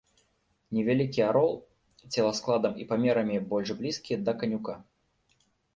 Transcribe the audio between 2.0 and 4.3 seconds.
целаскладам і памерамі больш блізкі